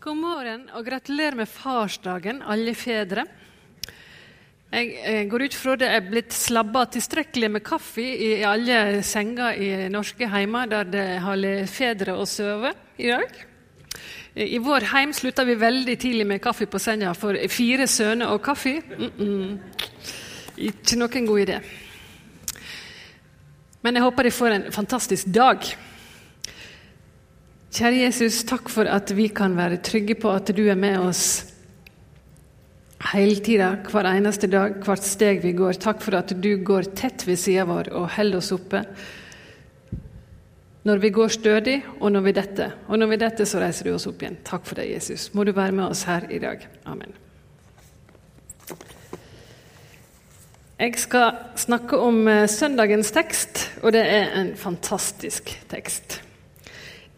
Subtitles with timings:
[0.00, 3.26] God morgen og gratulerer med farsdagen, alle fedre.
[4.72, 9.58] Jeg, jeg går ut fra det er blitt slabba tilstrekkelig med kaffe i alle senger
[9.60, 13.36] i norske heimer der det har fedre å sove i dag.
[14.40, 18.40] I vår heim slutta vi veldig tidlig med kaffe på senga for fire sønner og
[18.40, 18.78] kaffe.
[18.80, 19.58] Mm -mm.
[20.56, 21.60] Ikke noen god idé.
[23.82, 25.76] Men jeg håper de får en fantastisk dag.
[27.70, 31.50] Kjære Jesus, takk for at vi kan være trygge på at du er med oss
[33.12, 35.78] hele tida, hver eneste dag, hvert steg vi går.
[35.78, 38.80] Takk for at du går tett ved sida vår og holder oss oppe.
[40.82, 42.74] Når vi går stødig, og når vi detter.
[42.88, 44.40] Og når vi detter, så reiser du oss opp igjen.
[44.48, 45.28] Takk for det, Jesus.
[45.36, 46.64] Må du være med oss her i dag.
[46.90, 47.14] Amen.
[50.80, 56.22] Jeg skal snakke om eh, søndagens tekst, og det er en fantastisk tekst.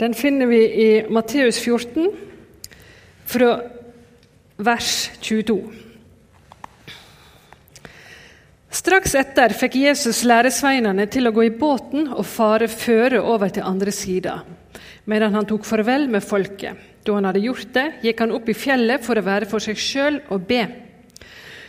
[0.03, 2.09] Den finner vi i Matteus 14,
[3.25, 3.51] fra
[4.57, 5.61] vers 22.
[8.67, 13.63] Straks etter fikk Jesus læresveinene til å gå i båten og fare føre over til
[13.69, 14.41] andre sida,
[15.07, 16.83] medan han tok farvel med folket.
[17.07, 19.79] Da han hadde gjort det, gikk han opp i fjellet for å være for seg
[19.79, 20.65] sjøl og be.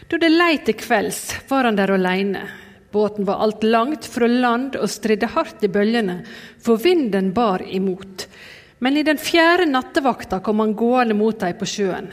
[0.10, 1.22] Da det lei til kvelds,
[1.54, 2.48] var han der aleine.
[2.94, 6.20] Båten var alt langt fra land og stridde hardt i bølgene,
[6.62, 8.28] for vinden bar imot.
[8.86, 12.12] Men i den fjerde nattevakta kom han gående mot dem på sjøen.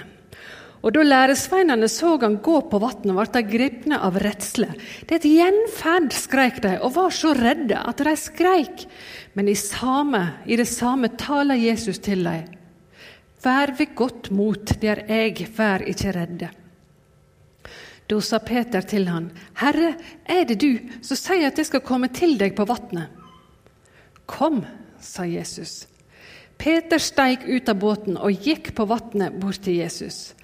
[0.81, 4.71] Og Da læresveinene så han gå på vannet, ble de gripne av redsle.
[5.05, 8.87] Det er et gjenferd, skreik de, og var så redde at de skreik.
[9.37, 12.49] Men i, same, i det samme taler Jesus til dem.
[13.45, 16.51] Vær ved godt mot, det er jeg, vær ikke redde.
[18.11, 19.29] Da sa Peter til han,
[19.61, 19.95] Herre,
[20.27, 23.13] er det du som sier at jeg skal komme til deg på vannet?
[24.27, 24.65] Kom,
[24.99, 25.85] sa Jesus.
[26.59, 30.35] Peter steig ut av båten og gikk på vannet bort til Jesus.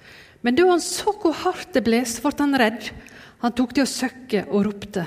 [0.41, 2.87] Men da han så hvor hardt det bles, ble han redd.
[3.43, 5.03] Han tok til å søkke og ropte,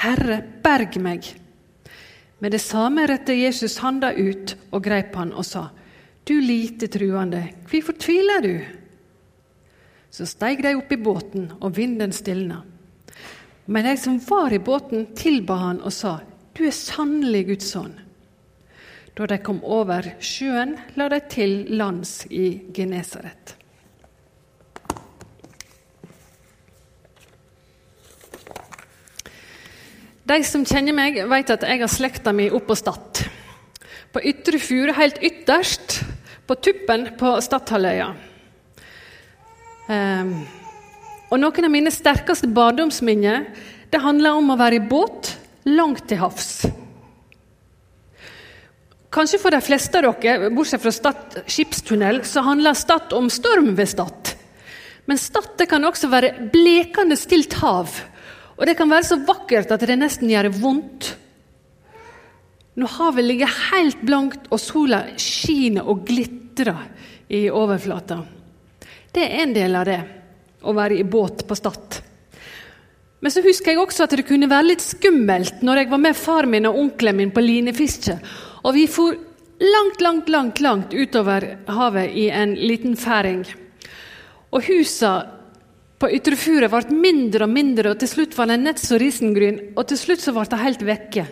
[0.00, 1.26] Herre, berg meg.
[2.38, 5.70] Med det samme rettet Jesus handa ut og greip han og sa,
[6.26, 8.54] Du lite truende, hvorfor tviler du?
[10.16, 12.62] Så steig de opp i båten, og vinden stilna.
[13.68, 16.20] Men de som var i båten, tilba han og sa,
[16.56, 17.98] Du er sannelig Guds sønn.
[19.12, 23.52] Da de kom over sjøen, la de til lands i Genesaret.
[30.24, 33.20] De som kjenner meg, vet at jeg har slekta mi opp på Stad.
[34.16, 36.00] På Ytre Fure, helt ytterst,
[36.48, 38.08] på tuppen på Stadhalvøya.
[39.86, 40.32] Um,
[41.30, 43.46] og Noen av mine sterkeste barndomsminner
[43.90, 45.32] det handler om å være i båt
[45.66, 46.66] langt til havs.
[49.14, 53.72] Kanskje for de fleste av dere, bortsett fra Stad skipstunnel, så handler Stad om storm
[53.78, 54.34] ved Stad.
[55.06, 57.94] Men Stad kan også være blekende stilt hav.
[58.56, 61.14] Og det kan være så vakkert at det nesten gjør vondt.
[62.76, 66.82] Når havet ligger helt blankt og sola skiner og glitrer
[67.32, 68.20] i overflata.
[69.16, 70.00] Det er en del av det,
[70.60, 72.02] å være i båt på Stad.
[73.24, 76.18] Men så husker jeg også at det kunne være litt skummelt når jeg var med
[76.20, 78.18] far min og onkelen min på linefiske.
[78.68, 79.16] Og vi for
[79.56, 83.46] langt, langt, langt, langt utover havet i en liten færing.
[84.52, 85.14] Og husa
[85.96, 89.62] på Ytrefuret ble mindre og mindre, og til slutt var den nett så risengryn.
[89.80, 91.28] Og til slutt så ble det helt vekke.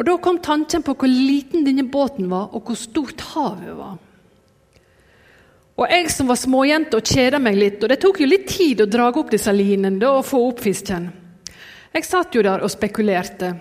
[0.00, 3.98] Og Da kom tanken på hvor liten denne båten var, og hvor stort havet var.
[5.80, 8.82] Og jeg som var småjente og kjeda meg litt, og det tok jo litt tid
[8.84, 11.08] å dra opp disse linene og få opp fisken.
[11.90, 13.54] Jeg satt jo der og spekulerte.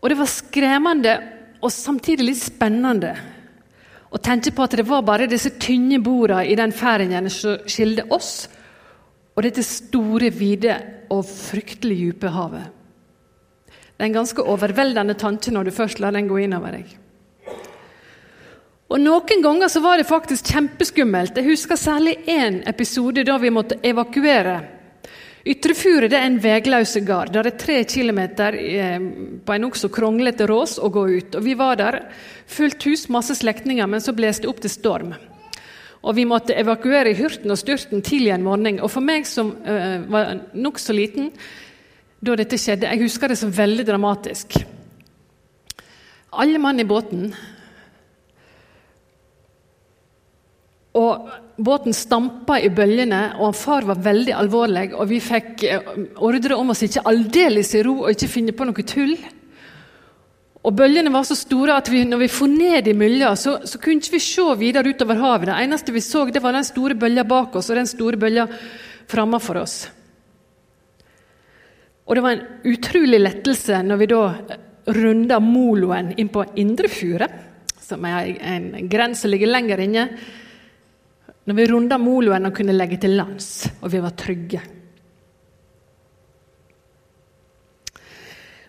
[0.00, 1.14] Og det var skremmende
[1.60, 3.12] og samtidig litt spennende
[4.08, 8.06] å tenke på at det var bare disse tynne bordene i den færingen som skilte
[8.14, 8.46] oss
[9.36, 10.78] og dette store, vide
[11.12, 12.70] og fryktelig dype havet.
[13.68, 16.88] Det er en ganske overveldende tanke når du først lar den gå inn over deg.
[18.86, 21.34] Og Noen ganger så var det faktisk kjempeskummelt.
[21.34, 24.60] Jeg husker særlig én episode da vi måtte evakuere.
[25.46, 27.32] Ytrefuret er en vegløse gard.
[27.34, 29.02] Det er tre kilometer eh,
[29.46, 31.38] på en nokså kronglete rås å gå ut.
[31.38, 32.00] Og Vi var der,
[32.50, 35.14] fullt hus, masse slektninger, men så blåste det opp til storm.
[36.02, 38.80] Og Vi måtte evakuere i hurten og styrten tidlig en morgen.
[38.82, 41.32] Og For meg som uh, var nokså liten
[42.22, 44.56] da dette skjedde, jeg husker det som veldig dramatisk.
[46.38, 47.30] Alle mann i båten
[50.96, 54.90] Og Båten stampa i bølgene, og far var veldig alvorlig.
[54.92, 55.86] Og vi fikk eh,
[56.20, 59.14] ordre om oss ikke aldeles i ro og ikke finne på noe tull.
[60.66, 63.80] Og Bølgene var så store at vi, når vi for ned i mylja, så, så
[63.80, 65.48] kunne ikke vi se videre utover havet.
[65.48, 68.48] Det eneste vi så, det var den store bølja bak oss og den store bølja
[69.08, 69.76] framfor oss.
[72.06, 74.22] Og det var en utrolig lettelse når vi da
[74.98, 77.44] runda moloen inn på Indrefuret,
[77.80, 80.10] som er en grense som ligger lenger inne.
[81.46, 84.62] Når vi runda moloen og kunne legge til lands, og vi var trygge.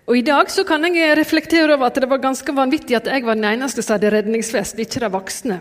[0.07, 3.25] Og I dag så kan jeg reflektere over at det var ganske vanvittig at jeg
[3.27, 5.57] var den eneste som hadde redningsvest, ikke de voksne.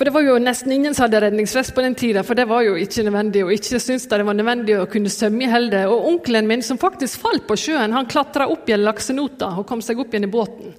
[0.00, 2.64] For Det var jo nesten ingen som hadde redningsvest på den tida, for det var
[2.64, 3.44] jo ikke nødvendig.
[3.44, 5.84] Og ikke syntes det var nødvendig å kunne svømme i heldet.
[5.92, 9.66] Og onkelen min, som faktisk falt på sjøen, han klatra opp i en laksenota og
[9.68, 10.72] kom seg opp igjen i båten.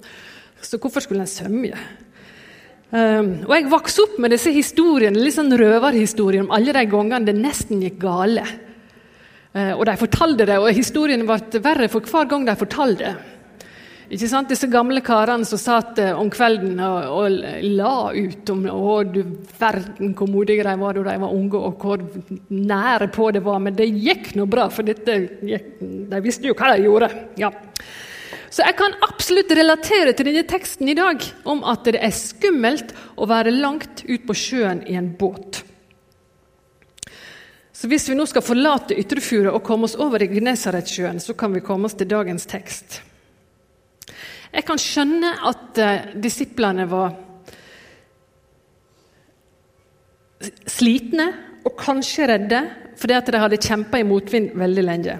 [0.58, 1.70] Så hvorfor skulle han svømme?
[2.92, 7.24] Um, og Jeg vokste opp med disse historiene, litt sånn røverhistorier om alle de gangene
[7.24, 8.44] det nesten gikk gale.
[9.52, 13.14] Eh, og de fortalte det, og historien ble verre for hver gang de fortalte det.
[14.12, 14.50] Ikke sant?
[14.52, 17.36] Disse gamle karene som satt eh, om kvelden og, og
[17.78, 19.22] la ut om å, du
[19.60, 22.04] verden hvor modige de var da de var unge, og hvor
[22.52, 23.60] nære på det var.
[23.64, 25.16] Men det gikk nå bra, for dette
[25.48, 25.68] gikk,
[26.12, 27.12] de visste jo hva de gjorde.
[27.40, 27.52] Ja.
[28.52, 32.90] Så jeg kan absolutt relatere til denne teksten i dag om at det er skummelt
[33.16, 35.62] å være langt ut på sjøen i en båt.
[37.72, 41.56] Så Hvis vi nå skal forlate Ytrefjordet og komme oss over i Gnesaretsjøen, så kan
[41.56, 43.00] vi komme oss til dagens tekst.
[44.52, 47.16] Jeg kan skjønne at uh, disiplene var
[50.68, 51.30] slitne
[51.64, 52.62] og kanskje redde
[53.00, 55.14] fordi at de hadde kjempa i motvind veldig lenge.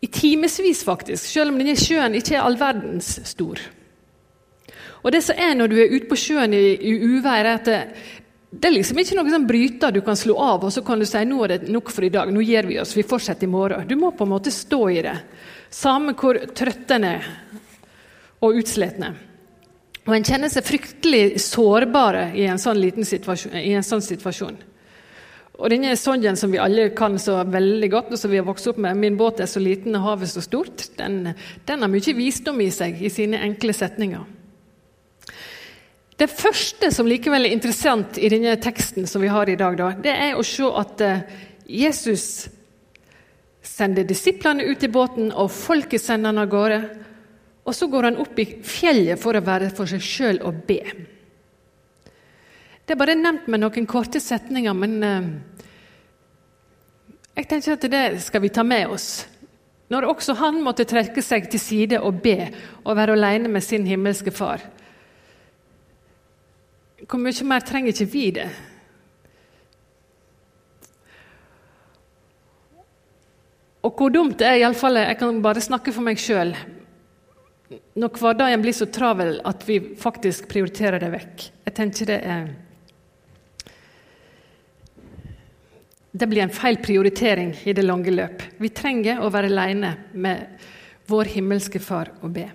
[0.13, 3.61] timevis, faktisk, selv om denne sjøen ikke er all verdens stor.
[5.01, 7.65] Og det som er Når du er ute på sjøen i, i uvær, er at
[7.65, 7.79] det,
[8.51, 11.05] det er liksom ikke noen sånn bryter du kan slå av og så kan du
[11.07, 13.51] si nå er det nok for i dag, nå gir vi oss, vi fortsetter i
[13.51, 13.87] morgen.
[13.87, 15.15] Du må på en måte stå i det,
[15.71, 17.29] samme hvor trøtt en er
[18.41, 19.13] og utslitne.
[20.07, 24.57] Og En kjenner seg fryktelig sårbare i en sånn, situasjon, i en sånn situasjon.
[25.59, 28.67] Og denne Sonjen som vi alle kan så veldig godt, og som vi har vokst
[28.71, 31.33] opp med 'Min båt er så liten og havet så stort', den,
[31.67, 34.23] den har mye visdom i seg i sine enkle setninger.
[36.17, 40.11] Det første som likevel er interessant i denne teksten som vi har i dag, det
[40.13, 41.23] er å se at eh,
[41.65, 42.49] Jesus
[43.61, 46.81] sender disiplene ut i båten, og folket sender han av gårde.
[47.65, 50.81] Og så går han opp i fjellet for å være for seg sjøl og be.
[52.85, 55.29] Det er bare nevnt med noen korte setninger, men uh,
[57.37, 59.09] jeg tenker at det skal vi ta med oss.
[59.91, 62.37] Når også han måtte trekke seg til side og be
[62.83, 64.63] og være alene med sin himmelske far.
[67.01, 68.49] Hvor mye mer trenger ikke vi det?
[73.81, 76.53] Og hvor dumt det er, iallfall Jeg kan bare snakke for meg sjøl.
[77.97, 81.47] Når hverdagen blir så travel at vi faktisk prioriterer det vekk.
[81.65, 82.51] Jeg tenker det er
[86.11, 88.43] Det blir en feil prioritering i det lange løp.
[88.57, 90.57] Vi trenger å være alene med
[91.07, 92.49] vår himmelske Far og be.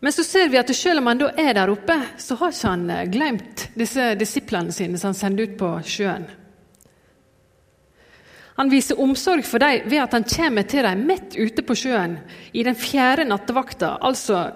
[0.00, 2.72] Men så ser vi at selv om han da er der oppe, så har ikke
[2.72, 6.24] han eh, glemt disse disiplene sine som han sender ut på sjøen.
[8.56, 12.18] Han viser omsorg for dem ved at han kommer til dem midt ute på sjøen
[12.52, 14.48] i den fjerde nattevakta, altså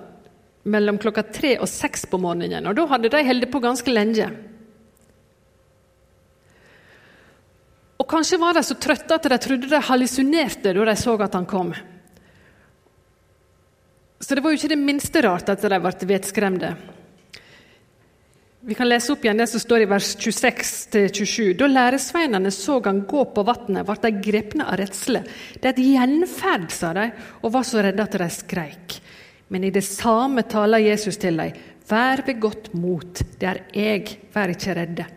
[0.69, 2.67] mellom klokka tre og seks på morgenen.
[2.69, 4.29] Og Da hadde de holdt på ganske lenge.
[8.05, 11.37] Og Kanskje var de så trøtte at de trodde de hallusinerte da de så at
[11.39, 11.71] han kom.
[14.21, 16.75] Så det var jo ikke det minste rart at de ble vettskremte.
[18.65, 21.57] Vi kan lese opp igjen det som står i vers 26-27.
[21.57, 25.25] Da læresveinene så han gå på vannet, ble de grepne av redsle.
[25.57, 29.01] Det er et gjenferd, sa de, og var så redde at de skreik.
[29.49, 31.61] Men i det samme taler Jesus til dem.
[31.89, 35.13] Vær ved godt mot, det er jeg, vær ikke redde.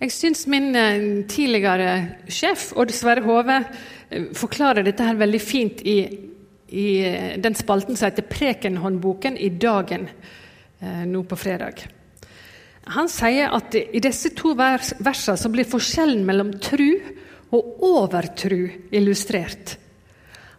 [0.00, 1.90] Jeg syns min eh, tidligere
[2.32, 3.58] sjef, Odd Sverre Hove,
[4.08, 5.98] eh, forklarer dette her veldig fint i
[6.70, 7.02] i
[7.36, 10.08] den spalten som heter Prekenhåndboken i Dagen
[10.80, 11.82] eh, nå på fredag.
[12.94, 16.88] Han sier at i disse to versene så blir forskjellen mellom tru
[17.50, 19.76] og overtru illustrert.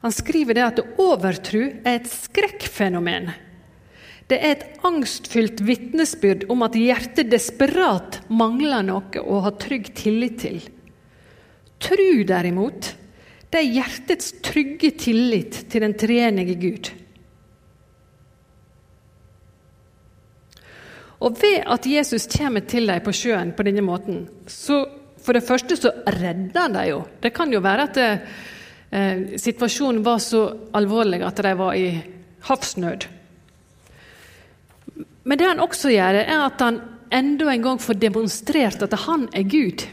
[0.03, 3.31] Han skriver det at overtru er et skrekkfenomen.
[4.31, 10.37] Det er et angstfylt vitnesbyrd om at hjertet desperat mangler noe å ha trygg tillit
[10.45, 10.61] til.
[11.83, 12.93] Tru, derimot,
[13.51, 16.93] det er hjertets trygge tillit til den treenige Gud.
[21.21, 24.85] Og ved at Jesus kommer til dem på sjøen på denne måten, så
[25.21, 27.01] For det første så redder han dem jo.
[27.21, 28.21] Det kan jo være at det,
[28.89, 30.39] eh, situasjonen var så
[30.73, 32.01] alvorlig at de var i
[32.47, 33.05] havsnød.
[35.23, 36.79] Men det han også gjør, er at han
[37.13, 39.85] enda en gang får demonstrert at han er Gud.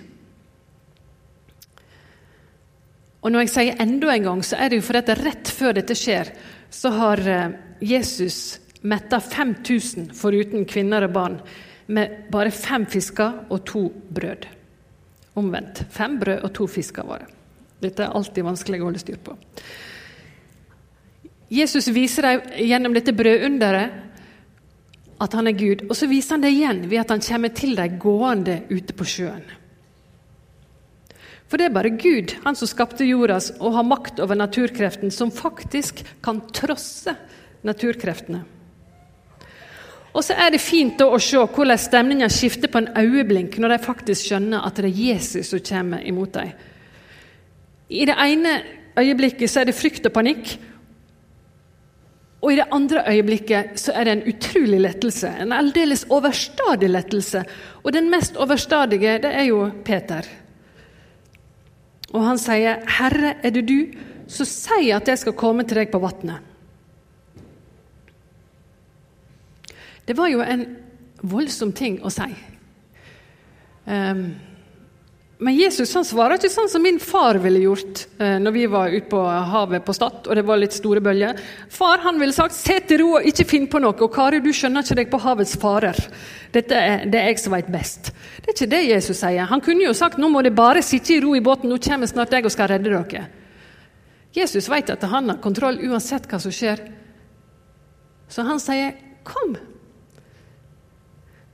[3.23, 5.75] Og Når jeg sier enda en gang, så er det jo fordi at rett før
[5.77, 6.31] dette skjer,
[6.71, 8.59] så har eh, Jesus
[8.89, 11.41] metta 5000 foruten kvinner og barn
[11.91, 14.47] med bare fem fisker og to brød.
[15.41, 15.83] Omvendt.
[15.91, 17.35] Fem brød og to fisker var det.
[17.83, 19.35] Dette er alltid vanskelig å holde styr på.
[21.49, 24.08] Jesus viser dem gjennom dette brødunderet
[25.19, 27.75] at han er Gud, og så viser han det igjen ved at han kommer til
[27.79, 29.47] deg gående ute på sjøen.
[31.49, 35.33] For det er bare Gud, han som skapte jorda og har makt over naturkreftene, som
[35.33, 37.15] faktisk kan trosse
[37.67, 38.45] naturkreftene.
[40.13, 43.85] Og så er det fint å se hvordan stemninga skifter på en øyeblink når de
[43.85, 46.53] faktisk skjønner at det er Jesus som kommer imot dem.
[47.89, 48.55] I det ene
[48.99, 50.57] øyeblikket så er det frykt og panikk.
[52.39, 55.31] Og i det andre øyeblikket så er det en utrolig lettelse.
[55.43, 57.43] En aldeles overstadig lettelse.
[57.83, 60.27] Og den mest overstadige, det er jo Peter.
[62.13, 63.87] Og han sier, 'Herre, er det du,
[64.29, 66.45] så si at jeg skal komme til deg på vannet.'
[70.09, 70.77] Det var jo en
[71.23, 72.31] voldsom ting å si.
[73.85, 74.37] Um,
[75.39, 78.91] men Jesus han svarer ikke sånn som min far ville gjort eh, når vi var
[78.91, 81.39] ute på havet på Stad og det var litt store bølger.
[81.71, 83.95] Far han ville sagt 'se til ro og ikke finn på noe'.
[84.03, 85.95] Og Kari, du skjønner ikke deg på havets farer.
[86.51, 88.11] Dette er det er jeg som vet best.
[88.43, 89.47] Det er ikke det Jesus sier.
[89.47, 92.07] Han kunne jo sagt 'nå må dere bare sitte i ro i båten, nå kommer
[92.07, 93.27] snart jeg og skal redde dere'.
[94.35, 96.83] Jesus vet at han har kontroll uansett hva som skjer.
[98.29, 98.93] Så han sier
[99.23, 99.57] 'kom'.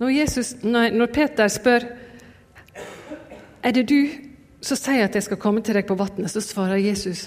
[0.01, 1.85] Når, Jesus, når Peter spør
[3.65, 3.99] er det du
[4.65, 7.27] som sier at jeg skal komme til deg på vannet, så svarer Jesus,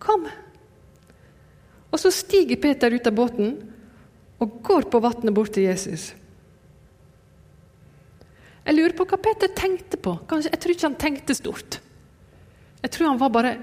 [0.00, 0.26] kom.
[1.88, 3.56] Og så stiger Peter ut av båten
[4.38, 6.12] og går på vannet bort til Jesus.
[8.68, 10.12] Jeg lurer på hva Peter tenkte på.
[10.28, 11.78] Kanskje, jeg tror ikke han tenkte stort.
[12.82, 13.54] Jeg tror han var bare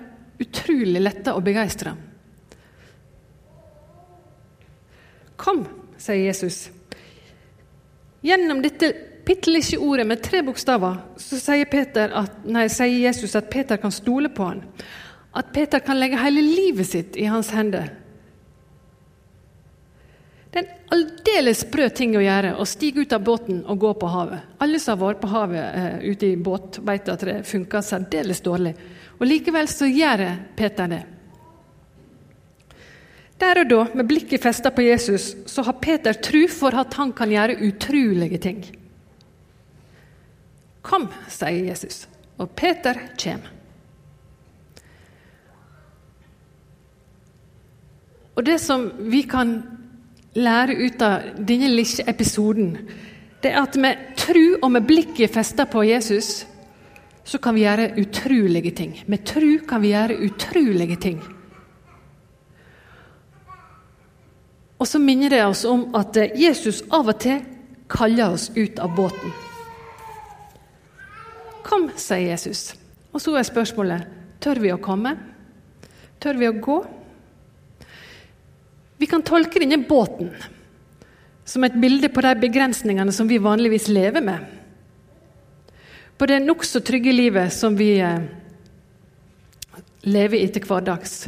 [0.41, 1.93] utrolig letta og begeistra.
[5.39, 5.61] Kom,
[6.01, 6.65] sier Jesus.
[8.25, 8.89] Gjennom dette
[9.25, 11.67] bitte lille ordet med tre bokstaver så sier,
[12.05, 14.63] at, nei, sier, Jesus at Peter kan stole på han.
[15.35, 17.89] At Peter kan legge hele livet sitt i hans hender.
[20.51, 23.89] Det er en aldeles sprø ting å gjøre å stige ut av båten og gå
[23.99, 24.53] på havet.
[24.63, 28.39] Alle som har vært på havet eh, ute i båt, vet at det funker særdeles
[28.45, 28.71] dårlig.
[29.19, 30.23] Og Likevel så gjør
[30.55, 31.01] Peter det.
[33.43, 37.11] Der og da, med blikket festa på Jesus, så har Peter tro for at han
[37.17, 38.63] kan gjøre utrolige ting.
[40.85, 42.05] Kom, sier Jesus,
[42.37, 43.51] og Peter kommer.
[48.35, 49.55] Og Det som vi kan
[50.35, 52.73] lære ut av denne lille episoden,
[53.41, 56.43] det er at med tru og med blikket festa på Jesus,
[57.25, 58.97] så kan vi gjøre utrolige ting.
[59.07, 61.23] Med tru kan vi gjøre utrolige ting.
[64.77, 67.41] Og så minner det oss om at Jesus av og til
[67.89, 69.44] kaller oss ut av båten.
[71.65, 72.75] Kom, sier Jesus.
[73.15, 74.11] Og så er spørsmålet
[74.43, 75.15] tør vi å komme.
[76.21, 76.77] Tør vi å gå?
[79.01, 80.29] Vi kan tolke denne båten
[81.45, 84.45] som et bilde på de begrensningene som vi vanligvis lever med.
[86.17, 88.21] På det nokså trygge livet som vi eh,
[90.07, 91.25] lever i til hverdags.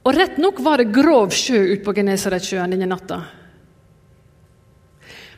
[0.00, 3.20] Og rett nok var det grov sjø ute på Genesaretsjøen denne natta.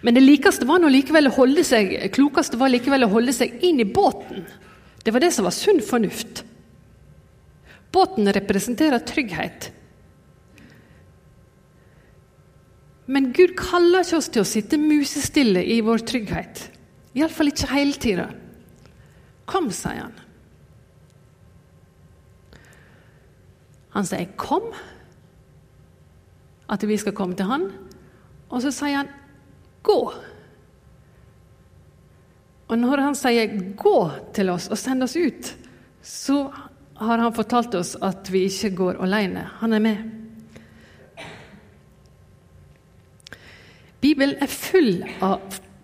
[0.03, 0.83] Men det likeste var
[1.65, 4.43] seg, klokeste var likevel å holde seg inn i båten.
[5.03, 6.43] Det var det som var sunn fornuft.
[7.93, 9.71] Båten representerer trygghet.
[13.07, 16.67] Men Gud kaller ikke oss til å sitte musestille i vår trygghet.
[17.19, 18.29] Iallfall ikke hele tida.
[19.47, 20.15] Kom, sier han.
[23.93, 24.73] Han sier 'kom',
[26.69, 27.73] at vi skal komme til han.
[28.49, 29.09] Og så sier han
[29.83, 30.13] Gå!
[32.69, 33.47] Og når han sier
[33.77, 35.57] 'gå' til oss og send oss ut,
[36.03, 36.53] så
[36.95, 39.49] har han fortalt oss at vi ikke går alene.
[39.61, 39.97] Han er med.
[44.01, 45.41] Bibelen er full av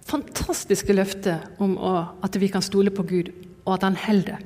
[0.08, 1.76] fantastiske løfter om
[2.22, 3.28] at vi kan stole på Gud,
[3.64, 4.38] og at han holder.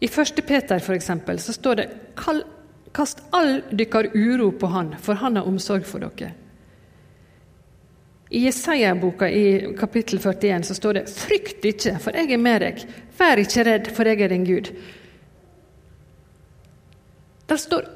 [0.00, 0.42] I 1.
[0.46, 1.88] Peter for eksempel, så står det
[2.92, 6.45] 'Kast all dykkar uro på Han, for Han har omsorg for dere'.
[8.36, 12.82] I Jesaja-boka i kapittel 41 så står det 'Frykt ikke, for jeg er med deg'.
[13.18, 14.72] Vær ikke redd, for jeg er din Gud.
[17.48, 17.88] Der står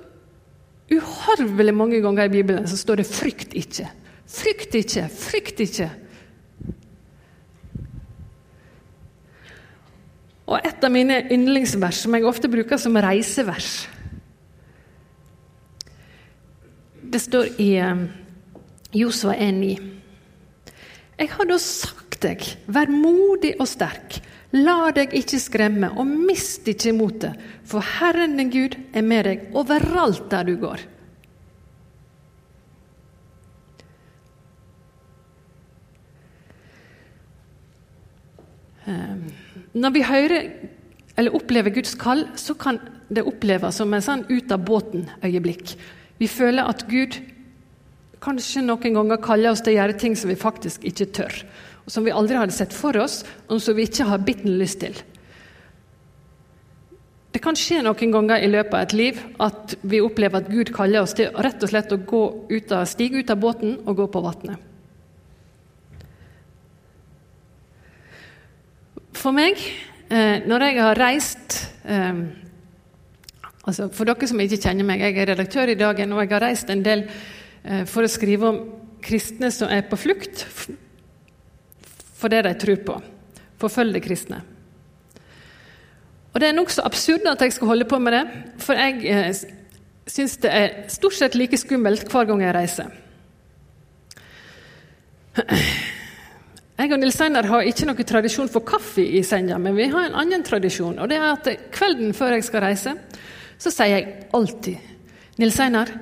[0.92, 3.88] uhorvelig mange ganger i Bibelen så står det 'frykt ikke'.
[4.26, 5.90] Frykt ikke, frykt ikke.
[10.46, 13.88] Og et av mine yndlingsvers, som jeg ofte bruker som reisevers
[17.12, 17.96] Det står i eh,
[18.94, 19.99] Josua 1,9.
[21.20, 24.22] Jeg har da sagt deg, vær modig og sterk.
[24.56, 27.36] La deg ikke skremme, og mist ikke motet,
[27.68, 30.80] for Herren din Gud er med deg overalt der du går.
[38.88, 39.28] Ehm,
[39.76, 40.48] når vi hører
[41.20, 42.80] eller opplever Guds kall, så kan
[43.12, 45.76] det oppleves som en sånn ut av båten-øyeblikk.
[46.16, 47.20] Vi føler at Gud
[48.20, 51.40] kanskje noen ganger kaller oss til å gjøre ting som vi faktisk ikke tør.
[51.86, 54.82] Og som vi aldri hadde sett for oss, og som vi ikke har bitten lyst
[54.84, 54.96] til.
[57.30, 60.72] Det kan skje noen ganger i løpet av et liv at vi opplever at Gud
[60.74, 62.00] kaller oss til rett og slett å
[62.50, 64.66] ut av, stige ut av båten og gå på vannet.
[69.20, 69.58] For meg,
[70.08, 72.20] eh, når jeg har reist eh,
[73.68, 76.42] altså For dere som ikke kjenner meg, jeg er redaktør i Dagen, og jeg har
[76.42, 77.04] reist en del
[77.88, 78.60] for å skrive om
[79.04, 80.46] kristne som er på flukt
[82.20, 82.96] for det de tror på.
[83.60, 84.42] Forfølge kristne.
[86.30, 88.24] Og Det er nokså absurd at jeg skal holde på med det,
[88.62, 89.32] for jeg eh,
[90.06, 92.92] syns det er stort sett like skummelt hver gang jeg reiser.
[96.80, 100.06] Jeg og Nils Einar har ikke noen tradisjon for kaffe i senga, men vi har
[100.06, 100.98] en annen tradisjon.
[100.98, 102.94] og det er at Kvelden før jeg skal reise,
[103.60, 104.78] så sier jeg alltid
[105.42, 105.92] Nils Einar,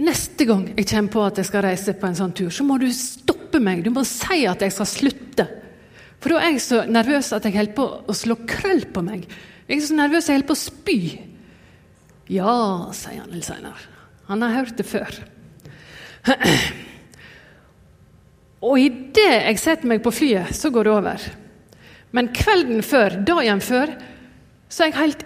[0.00, 2.78] Neste gang jeg kommer på at jeg skal reise på en sånn tur, så må
[2.80, 3.82] du stoppe meg.
[3.84, 5.46] Du må si at jeg skal slutte.
[6.20, 9.26] For da er jeg så nervøs at jeg holder på å slå krøll på meg.
[9.68, 10.98] Jeg er så nervøs at jeg holder på å spy.
[12.30, 12.54] Ja,
[12.96, 13.88] sier han litt seinere.
[14.30, 15.20] Han har hørt det før.
[18.68, 21.26] Og idet jeg setter meg på flyet, så går det over.
[22.16, 23.94] Men kvelden før, dagen før,
[24.70, 25.24] så er jeg helt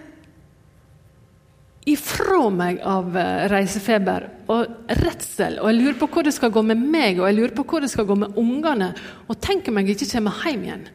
[1.85, 5.59] ifra meg av eh, reisefeber og redsel.
[5.61, 7.85] Og jeg lurer på hvor det skal gå med meg og jeg lurer på hvor
[7.85, 8.91] det skal gå med ungene.
[9.29, 10.85] Og tenker meg ikke kommer hjem igjen.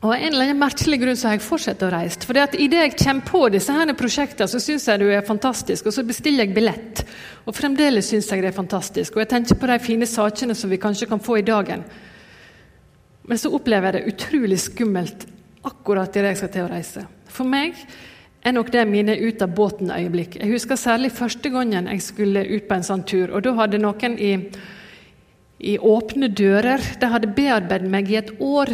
[0.00, 2.24] Og Av en eller annen merkelig grunn så har jeg fortsatt å reise.
[2.24, 5.90] For idet jeg kommer på disse her prosjektene, så syns jeg det er fantastisk.
[5.90, 7.02] Og så bestiller jeg billett.
[7.44, 9.12] Og fremdeles syns jeg det er fantastisk.
[9.12, 11.84] Og jeg tenker på de fine sakene som vi kanskje kan få i dagen.
[13.28, 15.28] Men så opplever jeg det utrolig skummelt
[15.68, 17.04] akkurat idet jeg skal til å reise.
[17.28, 17.76] For meg
[18.40, 20.38] er nok det mine ut av båten-øyeblikk.
[20.40, 23.34] Jeg husker særlig første gangen jeg skulle ut på en sånn tur.
[23.34, 24.32] og Da hadde noen i,
[25.60, 28.72] i Åpne dører de hadde bearbeidet meg i et år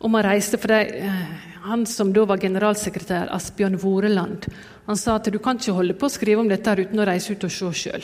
[0.00, 0.58] om å reise.
[0.58, 1.26] for det, eh,
[1.62, 4.46] Han som da var generalsekretær, Asbjørn Voreland,
[4.86, 7.32] han sa at du kan ikke holde på å skrive om dette uten å reise
[7.32, 8.02] ut og se sjøl.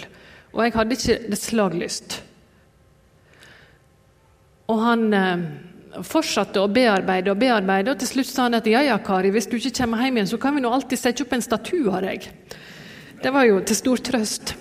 [0.54, 2.22] Og jeg hadde ikke det slaglyst.
[4.68, 5.12] Og han...
[5.94, 9.30] Eh, fortsatte å bearbeide og bearbeide, og til slutt sa han at ja, ja, Kari,
[9.34, 11.92] hvis du ikke kommer hjem igjen, så kan vi nå alltid sette opp en statue
[11.92, 12.28] av deg.
[13.22, 14.54] Det var jo til stor trøst.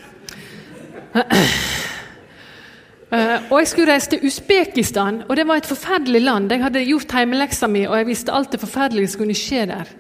[3.08, 6.52] Uh, og Jeg skulle reise til Usbekistan, og det var et forferdelig land.
[6.52, 9.94] Jeg hadde gjort hjemmeleksa mi, og jeg visste alt det forferdelige som kunne skje der.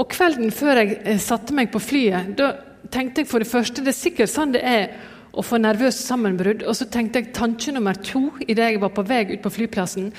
[0.00, 2.54] Og Kvelden før jeg uh, satte meg på flyet, da
[2.92, 4.88] tenkte jeg for det første det er sikkert sånn det er
[5.34, 6.64] å få nervøse sammenbrudd.
[6.64, 10.12] Og så tenkte jeg tanke nummer to idet jeg var på vei ut på flyplassen.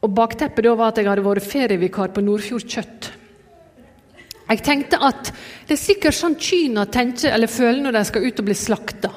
[0.00, 3.10] Og Bakteppet da var at jeg hadde vært ferievikar på Nordfjord Kjøtt.
[4.50, 5.28] Jeg tenkte at
[5.68, 9.10] det er sikkert sånn Kina tenker eller føler når de skal ut og bli slakta.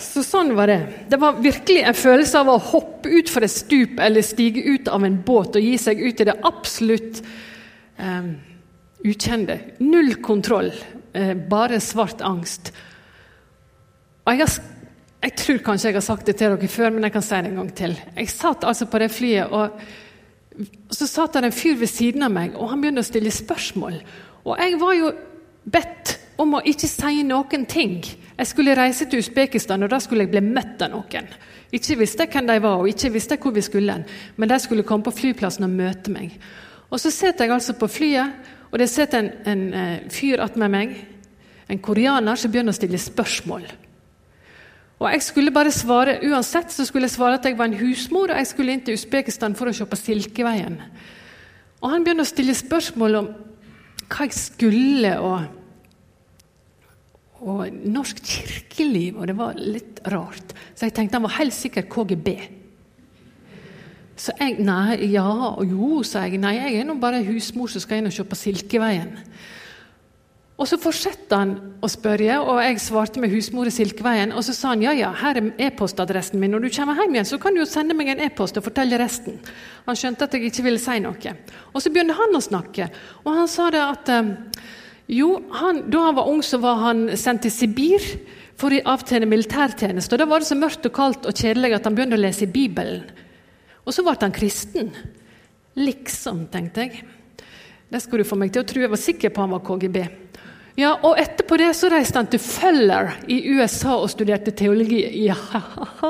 [0.00, 0.80] Så sånn var det.
[1.12, 4.88] Det var virkelig en følelse av å hoppe ut fra et stup eller stige ut
[4.88, 7.20] av en båt og gi seg ut i det absolutt
[8.00, 8.30] eh,
[9.04, 9.58] ukjente.
[9.84, 10.72] Null kontroll,
[11.12, 12.72] eh, bare svart angst.
[14.24, 14.54] Og jeg, har,
[15.22, 17.50] jeg, tror kanskje jeg har sagt det til dere før, men jeg kan si det
[17.50, 17.98] en gang til.
[18.16, 22.32] Jeg satt altså på det flyet, og så satt det en fyr ved siden av
[22.34, 24.00] meg, og han begynte å stille spørsmål.
[24.44, 25.12] Og jeg var jo
[25.70, 28.00] bedt om å ikke si noen ting.
[28.36, 31.28] Jeg skulle reise til Usbekistan, og da skulle jeg bli møtt av noen.
[31.76, 34.00] Ikke visste jeg hvem de var, og ikke visste jeg hvor vi skulle,
[34.36, 36.34] men de skulle komme på flyplassen og møte meg.
[36.90, 38.32] Og Så sitter jeg altså på flyet,
[38.70, 40.96] og det sitter en, en, en eh, fyr attmed meg,
[41.70, 43.68] en koreaner, som begynner å stille spørsmål.
[45.00, 48.34] Og jeg skulle bare svare, Uansett så skulle jeg svare at jeg var en husmor,
[48.34, 50.76] og jeg skulle inn til Usbekistan for å se på Silkeveien.
[51.80, 53.30] Og Han begynner å stille spørsmål om
[54.10, 55.46] hva jeg skulle, og,
[57.40, 60.52] og norsk kirkeliv, og det var litt rart.
[60.74, 62.34] Så jeg tenkte han var helt sikkert KGB.
[64.20, 66.42] Så jeg nei, ja og jo, sa jeg.
[66.42, 69.14] Nei, jeg er nå bare husmor som skal inn og se på Silkeveien.
[70.60, 74.34] Og så fortsatte han å spørre, og jeg svarte med husmor i Silkeveien.
[74.36, 76.52] Og så sa han ja, ja, her er e-postadressen min.
[76.52, 78.98] Når du kommer hjem igjen, så kan du jo sende meg en e-post og fortelle
[79.00, 79.38] resten.
[79.86, 81.32] Han skjønte at jeg ikke ville si noe.
[81.72, 82.90] Og så begynte han å snakke,
[83.24, 84.30] og han sa det at eh,
[85.16, 88.04] jo, han, da han var ung, så var han sendt til Sibir
[88.60, 90.12] for å avtjene militærtjeneste.
[90.14, 92.44] Og Da var det så mørkt og kaldt og kjedelig at han begynte å lese
[92.44, 93.08] i Bibelen.
[93.86, 94.92] Og så ble han kristen.
[95.80, 97.06] Liksom, tenkte jeg.
[97.90, 98.84] Det skulle du få meg til å tro.
[98.84, 100.04] Jeg var sikker på han var KGB.
[100.78, 105.02] Ja, og Etterpå det så reiste han til Feller i USA og studerte teologi.
[105.26, 105.36] Ja,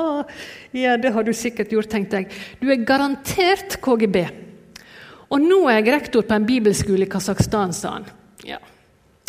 [0.83, 2.41] ja, det har du sikkert gjort, tenkte jeg.
[2.61, 4.19] Du er garantert KGB.
[5.31, 8.07] Og nå er jeg rektor på en bibelskole i Kasakhstan, sa han.
[8.45, 8.59] Ja,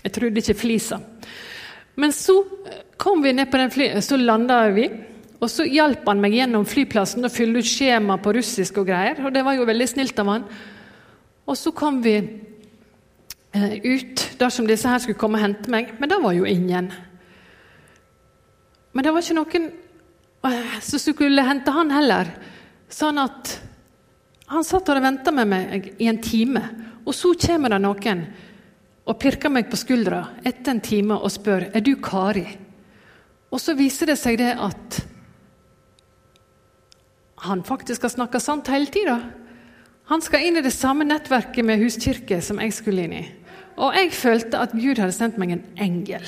[0.02, 0.98] jeg trodde ikke flisa.
[2.00, 4.88] Men så eh, kom vi ned på den fly, så landa vi.
[5.42, 9.18] Og så hjalp han meg gjennom flyplassen og fylle ut skjema på russisk og greier.
[9.26, 10.44] Og det var jo veldig snilt av han.
[11.50, 12.14] Og så kom vi
[13.52, 15.92] ut dersom disse her skulle komme og hente meg.
[16.00, 16.92] Men det var jo ingen.
[18.92, 19.68] Men det var ikke noen
[20.48, 22.32] eh, som skulle hente han heller.
[22.92, 23.56] Sånn at
[24.52, 26.64] han satt og venta med meg i en time.
[27.06, 28.26] Og så kommer det noen
[29.02, 32.46] og pirker meg på skuldra etter en time og spør er du Kari.
[33.52, 35.00] Og så viser det seg det at
[37.42, 39.18] han faktisk har snakka sant hele tida.
[40.12, 43.24] Han skal inn i det samme nettverket med huskirke som jeg skulle inn i.
[43.80, 46.26] Og jeg følte at Gud hadde sendt meg en engel.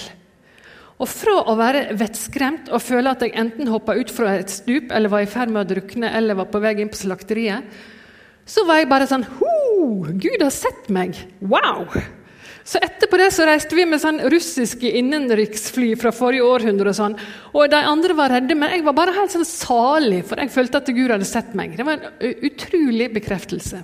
[1.03, 4.93] Og fra å være vettskremt og føle at jeg enten hoppa ut fra et stup
[4.95, 7.67] eller var i ferd med å drukne eller var på vei inn på slakteriet,
[8.47, 10.05] så var jeg bare sånn Ho!
[10.21, 11.17] Gud har sett meg!
[11.41, 11.89] Wow!
[12.65, 16.95] Så etterpå det så reiste vi med sånn russiske innenriksfly fra forrige århundre.
[16.95, 17.17] Og sånn,
[17.53, 20.81] og de andre var redde, men jeg var bare helt sånn salig, for jeg følte
[20.81, 21.77] at Gud hadde sett meg.
[21.77, 23.83] Det var en utrolig bekreftelse.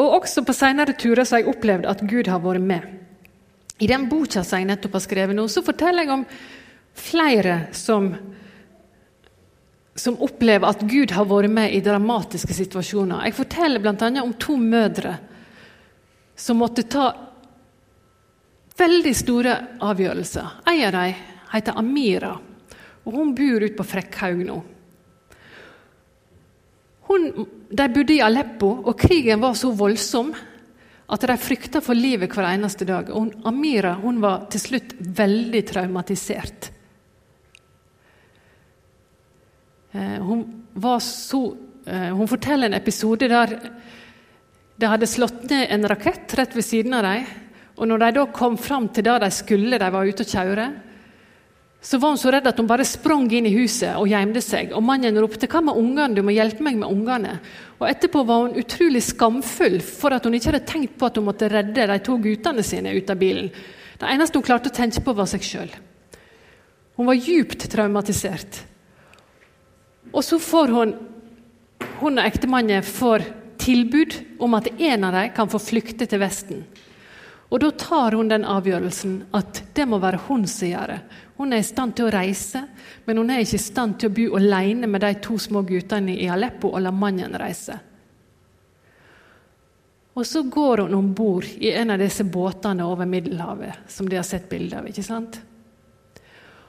[0.00, 2.86] Og også på senere turer så har jeg opplevd at Gud har vært med.
[3.82, 6.24] I den boka som jeg nettopp har skrevet nå, så forteller jeg om
[6.96, 8.12] flere som
[9.94, 13.26] som opplever at Gud har vært med i dramatiske situasjoner.
[13.26, 14.08] Jeg forteller bl.a.
[14.22, 15.18] om to mødre
[16.36, 17.10] som måtte ta
[18.78, 20.62] veldig store avgjørelser.
[20.72, 21.20] En av dem
[21.52, 22.32] heter Amira,
[23.04, 24.58] og hun bor ute på Frekkhaug nå.
[27.12, 30.30] Hun, de bodde i Aleppo, og krigen var så voldsom
[31.12, 33.10] at de frykta for livet hver eneste dag.
[33.12, 36.70] Og Amira hun var til slutt veldig traumatisert.
[39.92, 40.46] Eh, hun,
[41.04, 41.42] så,
[41.84, 43.58] eh, hun, forteller en episode der
[44.80, 47.28] det hadde slått ned en rakett rett ved siden av dem.
[47.76, 50.66] Og når de da kom fram til der de skulle, de var ute og kjøre,
[51.82, 54.70] så var hun så redd at hun bare sprang inn i huset og gjemte seg.
[54.70, 56.14] Og mannen ropte 'Hva med ungene?
[56.14, 57.40] Du må hjelpe meg med ungene'.
[57.80, 61.26] Og Etterpå var hun utrolig skamfull for at hun ikke hadde tenkt på at hun
[61.26, 63.50] måtte redde de to guttene sine ut av bilen.
[63.98, 65.70] Det eneste hun klarte å tenke på, var seg sjøl.
[66.96, 68.62] Hun var djupt traumatisert.
[70.12, 70.94] Og så får hun
[71.98, 73.24] hun og ektemannen får
[73.62, 76.64] tilbud om at en av dem kan få flykte til Vesten.
[77.52, 81.00] Og Da tar hun den avgjørelsen at det må være hun som gjør det.
[81.36, 82.62] Hun er i stand til å reise,
[83.04, 86.14] men hun er ikke i stand til å bo alene med de to små guttene
[86.16, 87.76] i Aleppo og la mannen reise.
[90.14, 94.16] Og så går hun om bord i en av disse båtene over Middelhavet som de
[94.16, 94.88] har sett bilde av.
[94.88, 95.40] ikke sant?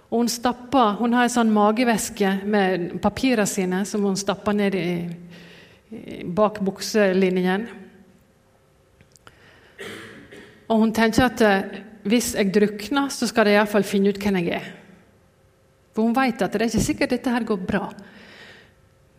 [0.09, 4.75] Og hun, stapper, hun har en sånn mageveske med papirene sine som hun stapper ned
[4.77, 4.89] i,
[6.27, 7.65] bak bukselinjen.
[10.73, 14.41] Og hun tenker at eh, hvis jeg drukner, så skal de iallfall finne ut hvem
[14.41, 14.69] jeg er.
[15.93, 17.87] For hun vet at det er ikke sikkert dette her går bra.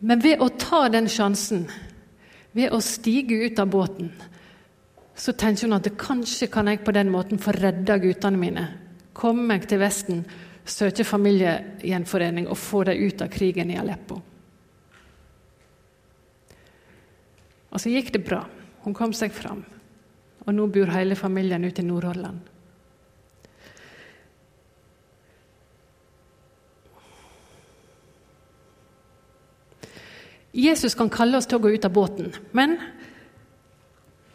[0.05, 1.63] Men ved å ta den sjansen,
[2.55, 4.11] ved å stige ut av båten,
[5.15, 8.65] så tenker hun at kanskje kan jeg på den måten få redda guttene mine.
[9.15, 10.25] Komme meg til Vesten
[10.65, 14.17] søke familiegjenforening og få dem ut av krigen i Aleppo.
[17.69, 18.41] Og så gikk det bra.
[18.85, 19.63] Hun kom seg fram.
[20.45, 22.43] Og nå bor hele familien ute i Nordhordland.
[30.55, 32.77] Jesus kan kalle oss til å gå ut av båten, men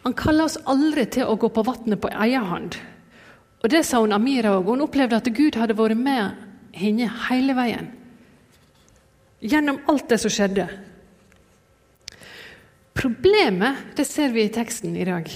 [0.05, 2.77] han kaller oss aldri til å gå på vannet på egen hånd.
[3.61, 4.69] Og Det sa hun Amira òg.
[4.73, 6.37] Hun opplevde at Gud hadde vært med
[6.73, 7.91] henne hele veien.
[9.41, 10.67] Gjennom alt det som skjedde.
[12.97, 15.29] Problemet, det ser vi i teksten i dag,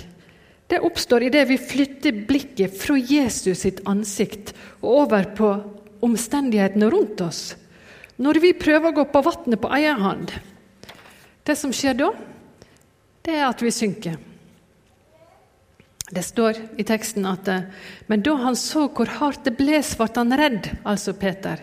[0.73, 5.51] det oppstår idet vi flytter blikket fra Jesus sitt ansikt og over på
[6.05, 7.43] omstendighetene rundt oss.
[8.17, 10.33] Når vi prøver å gå på vannet på egen hånd.
[11.45, 12.13] Det som skjer da,
[13.25, 14.17] det er at vi synker.
[16.15, 17.49] Det står i teksten at
[18.09, 21.61] men da han så hvor hardt det bles, ble han redd, altså Peter.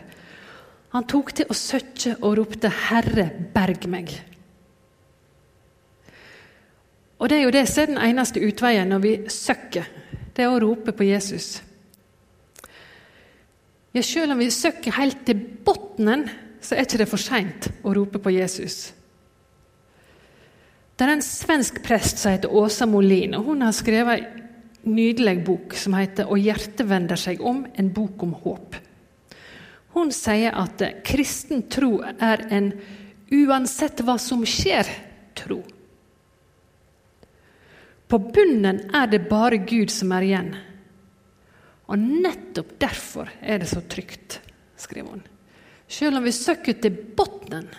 [0.91, 4.30] Han tok til å søkke og ropte 'Herre, berg meg'.
[7.21, 9.85] Og det er jo det som er den eneste utveien når vi søkker.
[10.33, 11.59] Det er å rope på Jesus.
[13.93, 16.25] Ja, Selv om vi søkker helt til bunnen,
[16.61, 18.93] så er ikke det for seint å rope på Jesus.
[20.95, 23.35] Det er en svensk prest som heter Åsa Molin.
[23.35, 27.89] og Hun har skrevet en nydelig bok som heter 'Og hjertet vender seg om', en
[27.89, 28.75] bok om håp.
[29.93, 32.73] Hun sier at kristen tro er en
[33.31, 34.87] uansett hva som skjer,
[35.35, 35.63] tro.
[38.11, 40.49] På bunnen er det bare Gud som er igjen.
[41.87, 44.41] Og nettopp derfor er det så trygt,
[44.75, 45.21] skriver hun.
[45.87, 47.69] Selv om vi søker til bunnen,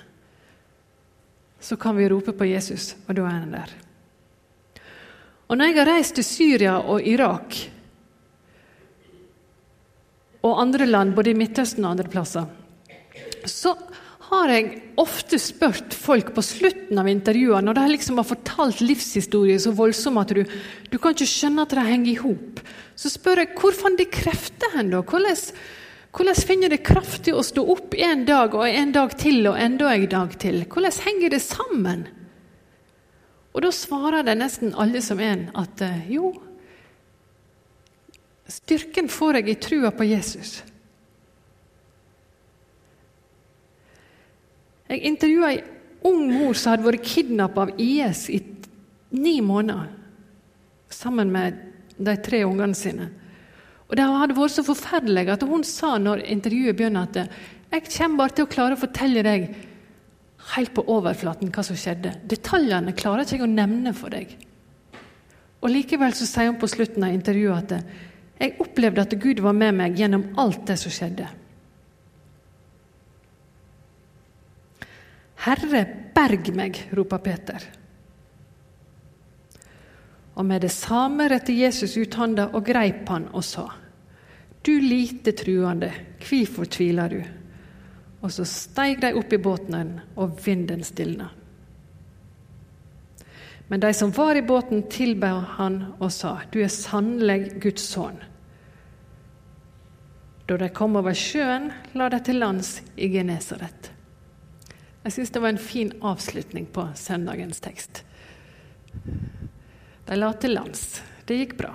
[1.60, 3.76] så kan vi rope på Jesus, og da er han der.
[5.52, 7.58] Og når jeg har reist til Syria og Irak
[10.48, 12.48] og andre land, både i Midtøsten og andre plasser,
[13.44, 13.76] så
[14.32, 14.68] har jeg
[15.00, 20.24] ofte spurt folk på slutten av intervjuene, når de liksom har fortalt livshistorier så voldsomme
[20.24, 20.40] at du,
[20.88, 22.62] du kan ikke skjønne at de henger i hop,
[22.96, 25.02] så spør jeg hvor fant de krefter hen, da?
[25.04, 25.36] Hvordan,
[26.16, 29.60] hvordan finner det kraft til å stå opp en dag og en dag til og
[29.60, 30.62] enda en dag til?
[30.64, 32.08] Hvordan henger det sammen?
[33.52, 36.32] Og da svarer de nesten alle som en at eh, jo,
[38.48, 40.62] styrken får jeg i trua på Jesus.
[44.92, 45.62] Jeg intervjua ei
[46.05, 48.42] ung mor som hadde vært kidnappa av IS i
[49.16, 49.88] ni måneder.
[50.92, 51.57] Sammen med
[51.96, 53.09] de tre ungene sine.
[53.88, 57.18] Og Det hadde vært så forferdelig at hun sa når intervjuet begynner at
[57.72, 59.50] jeg kommer bare til å klare å fortelle deg
[60.52, 62.16] helt på overflaten hva som skjedde.
[62.28, 64.33] Detaljene klarer ikke jeg å nevne for deg.
[65.62, 69.55] Og Likevel så sier hun på slutten av intervjuet at jeg opplevde at Gud var
[69.57, 71.28] med meg gjennom alt det som skjedde.
[75.42, 77.64] Herre, berg meg, roper Peter.
[80.38, 83.68] Og med det samme rettet Jesus ut handa og greip han og sa:"
[84.62, 85.90] Du lite truende,
[86.22, 87.22] hvorfor tviler du?
[88.22, 91.28] Og så steig de opp i båten, og vinden stilna.
[93.68, 95.26] Men de som var i båten, tilba
[95.57, 98.20] han og sa, Du er sannelig Guds sønn.
[100.46, 103.91] Da de kom over sjøen, la de til lands i Genesaret.
[105.02, 108.04] Jeg syns det var en fin avslutning på søndagens tekst.
[110.06, 111.00] De la til lands.
[111.26, 111.72] Det gikk bra.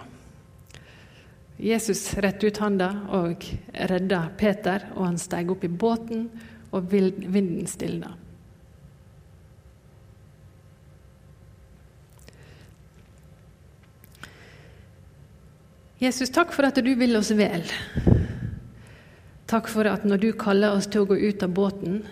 [1.58, 2.88] Jesus rette ut handa
[3.18, 3.44] og
[3.92, 6.30] redda Peter, og han steg opp i båten,
[6.72, 8.14] og vinden stilna.
[15.98, 17.66] Jesus, takk for at du vil oss vel.
[19.50, 22.04] Takk for at når du kaller oss til å gå ut av båten,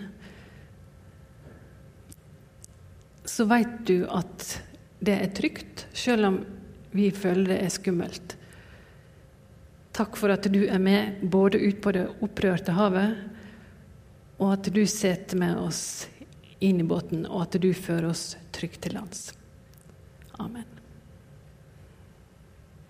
[3.36, 4.44] så veit du at
[5.04, 6.38] det er trygt, selv om
[6.96, 8.36] vi føler det er skummelt.
[9.96, 13.18] Takk for at du er med både ut på det opprørte havet,
[14.40, 15.82] og at du setter med oss
[16.64, 18.24] inn i båten, og at du fører oss
[18.56, 19.28] trygt til lands.
[20.40, 20.75] Amen.